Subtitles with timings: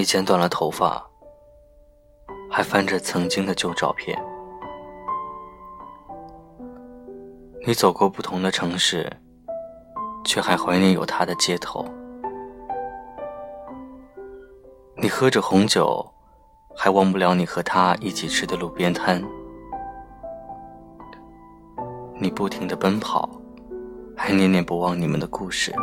[0.00, 1.06] 你剪短了头发，
[2.50, 4.18] 还翻着曾经的旧照片。
[7.66, 9.12] 你走过不同的城市，
[10.24, 11.84] 却还怀念有他的街头。
[14.96, 16.10] 你喝着红酒，
[16.74, 19.22] 还忘不了你和他一起吃的路边摊。
[22.18, 23.28] 你不停的奔跑，
[24.16, 25.74] 还念念不忘你们的故事。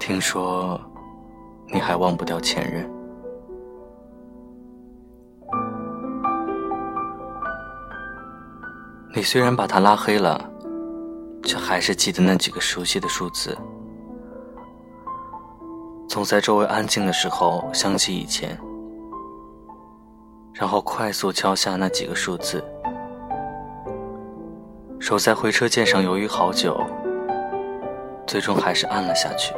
[0.00, 0.80] 听说。
[1.74, 2.88] 你还忘不掉前任。
[9.12, 10.40] 你虽然把他拉黑了，
[11.42, 13.58] 却还是记得那几个熟悉的数字。
[16.08, 18.56] 总在周围安静的时候想起以前，
[20.52, 22.62] 然后快速敲下那几个数字，
[25.00, 26.80] 手在回车键上犹豫好久，
[28.28, 29.52] 最终还是按了下去。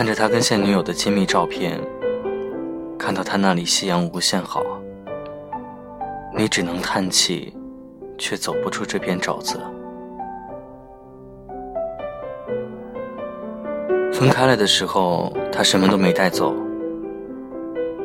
[0.00, 1.78] 看着他跟现女友的亲密照片，
[2.98, 4.62] 看到他那里夕阳无限好，
[6.34, 7.54] 你只能叹气，
[8.16, 9.60] 却走不出这片沼泽。
[14.10, 16.54] 分开了的时候，他什么都没带走，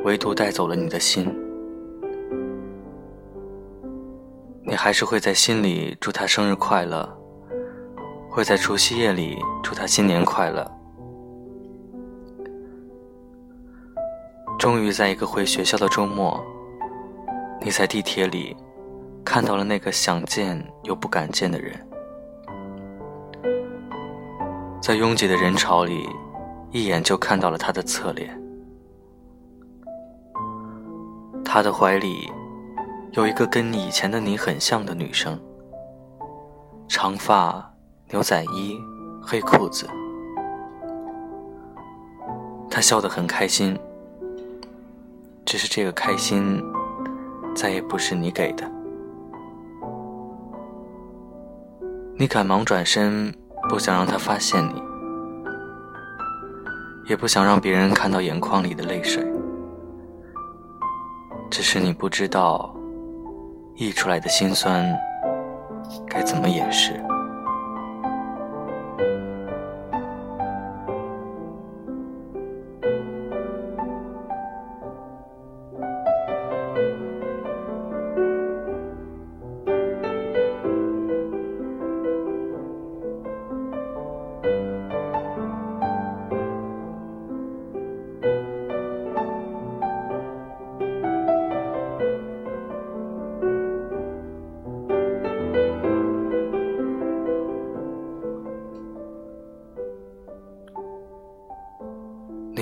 [0.04, 1.34] 唯独带走了你的心。
[4.66, 7.08] 你还是会在心里祝他生日快乐，
[8.30, 10.70] 会在除夕夜里祝他新年快乐。
[14.66, 16.44] 终于在一个回学校的周末，
[17.62, 18.58] 你在地铁里
[19.24, 21.80] 看到了那个想见又不敢见的人，
[24.82, 26.10] 在拥挤的人潮里，
[26.72, 28.36] 一眼就看到了他的侧脸。
[31.44, 32.28] 他的怀里
[33.12, 35.40] 有一个跟以前的你很像的女生，
[36.88, 37.72] 长发、
[38.10, 38.80] 牛仔衣、
[39.22, 39.88] 黑裤子，
[42.68, 43.78] 他笑得很开心。
[45.46, 46.62] 只是这个开心，
[47.56, 48.70] 再也不是你给的。
[52.18, 53.32] 你赶忙转身，
[53.70, 54.82] 不想让他发现你，
[57.08, 59.24] 也不想让别人看到眼眶里的泪水。
[61.52, 62.76] 只是你不知道，
[63.76, 64.84] 溢出来的心酸
[66.08, 67.00] 该怎么掩饰。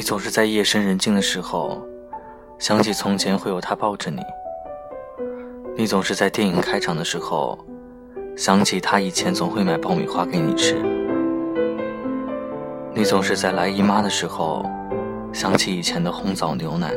[0.04, 1.82] 你总是在夜深人静的时候，
[2.60, 4.20] 想起从前会有他抱着你；
[5.78, 7.58] 你总是在电影开场的时候，
[8.36, 10.76] 想起他以前总会买爆米花给你吃；
[12.94, 14.66] 你总是在来姨妈的时候，
[15.32, 16.94] 想起以前的红枣牛奶。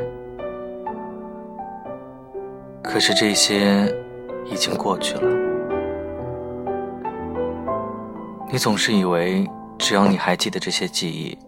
[2.82, 3.86] 可是这些
[4.46, 5.30] 已经过去了，
[8.50, 11.38] 你总是以为只要你还记得这些记忆。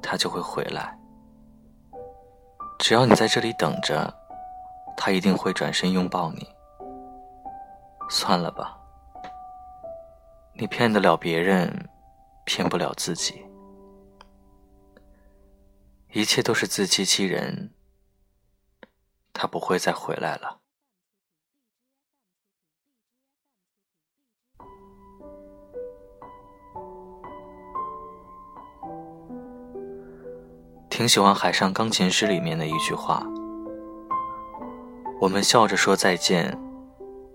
[0.00, 0.97] 他就会回来。
[2.78, 4.12] 只要你在这里等着，
[4.96, 6.48] 他一定会转身拥抱你。
[8.08, 8.78] 算了吧，
[10.54, 11.88] 你骗得了别人，
[12.44, 13.44] 骗不了自己。
[16.12, 17.74] 一切都是自欺欺人。
[19.34, 20.58] 他不会再回来了。
[30.98, 33.24] 挺喜欢《海上钢琴师》里面的一句话
[35.22, 36.58] ：“我们笑着说再见，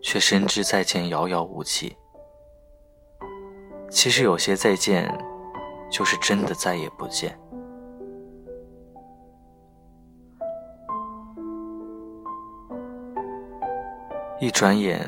[0.02, 1.96] 却深知再见遥遥无期。
[3.90, 5.10] 其实有些再见，
[5.90, 7.40] 就是真的再也不见。
[14.42, 15.00] 一转眼，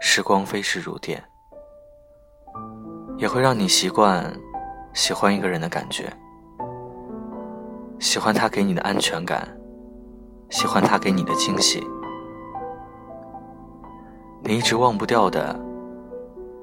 [0.00, 1.22] 时光飞逝如电，
[3.18, 4.34] 也会让你习惯
[4.94, 6.10] 喜欢一个人的感觉。”
[8.02, 9.48] 喜欢他给你的安全感，
[10.50, 11.86] 喜欢他给你的惊喜。
[14.42, 15.56] 你一直忘不掉的，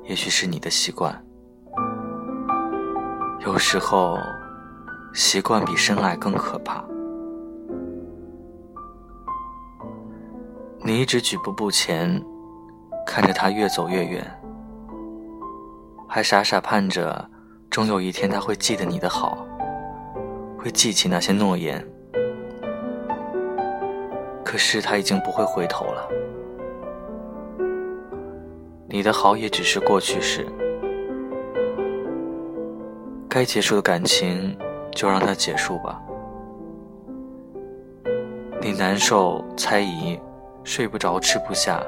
[0.03, 1.17] 也许是你的习惯。
[3.45, 4.17] 有时候，
[5.13, 6.83] 习惯比深爱更可怕。
[10.83, 12.21] 你一直举步不前，
[13.07, 14.41] 看着他越走越远，
[16.05, 17.29] 还傻傻盼着
[17.69, 19.45] 终有一天他会记得你的好，
[20.59, 21.83] 会记起那些诺言。
[24.43, 26.09] 可是他已经不会回头了，
[28.87, 30.45] 你的好也只是过去式。
[33.29, 34.57] 该结束的感情，
[34.91, 36.01] 就让它结束吧。
[38.59, 40.19] 你难受、猜疑、
[40.63, 41.81] 睡不着、吃不下，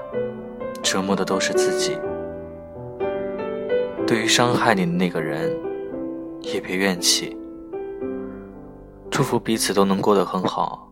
[0.84, 1.98] 折磨的都是自己。
[4.06, 5.52] 对于伤害你的那个人，
[6.42, 7.36] 也别怨气，
[9.12, 10.90] 祝福彼此都能过得很好。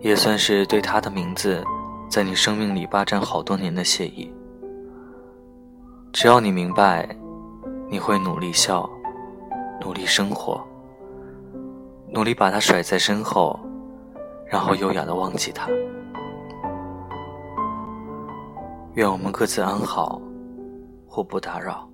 [0.00, 1.64] 也算是对他的名字，
[2.08, 4.32] 在你生命里霸占好多年的谢意。
[6.12, 7.08] 只要你明白，
[7.90, 8.88] 你会努力笑，
[9.80, 10.62] 努力生活，
[12.12, 13.58] 努力把他甩在身后，
[14.46, 15.68] 然后优雅的忘记他。
[18.92, 20.20] 愿我们各自安好，
[21.06, 21.88] 互不打扰。